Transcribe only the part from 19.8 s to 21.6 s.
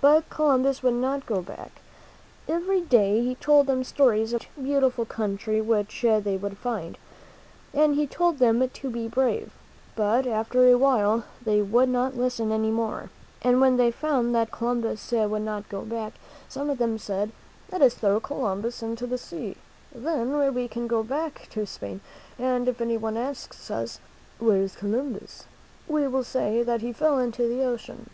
Then we can go back